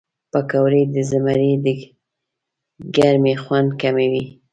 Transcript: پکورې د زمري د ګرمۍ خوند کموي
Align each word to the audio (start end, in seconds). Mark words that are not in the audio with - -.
پکورې 0.31 0.81
د 0.93 0.95
زمري 1.09 1.51
د 1.63 1.65
ګرمۍ 2.95 3.35
خوند 3.43 3.69
کموي 3.81 4.25